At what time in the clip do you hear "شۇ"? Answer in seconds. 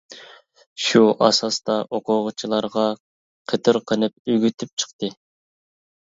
0.83-1.01